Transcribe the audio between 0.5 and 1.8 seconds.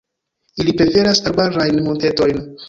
Ili preferas arbarajn